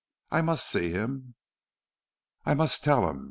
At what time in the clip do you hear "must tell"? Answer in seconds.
2.55-3.07